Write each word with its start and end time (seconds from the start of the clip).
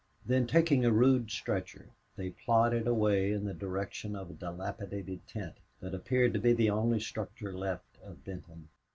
Then, 0.25 0.47
taking 0.47 0.83
a 0.83 0.91
rude 0.91 1.29
stretcher, 1.29 1.91
they 2.15 2.31
plodded 2.31 2.87
away 2.87 3.31
in 3.31 3.45
the 3.45 3.53
direction 3.53 4.15
of 4.15 4.31
a 4.31 4.33
dilapidated 4.33 5.27
tent 5.27 5.57
that 5.79 5.93
appeared 5.93 6.33
to 6.33 6.39
be 6.39 6.53
the 6.53 6.71
only 6.71 6.99
structure 6.99 7.53
left 7.53 7.99
of 8.03 8.25
Benton. 8.25 8.69